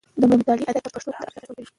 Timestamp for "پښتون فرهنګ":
0.95-1.33